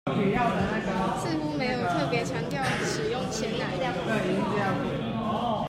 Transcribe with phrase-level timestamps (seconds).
[1.21, 3.77] 似乎沒有特別強調使用鮮奶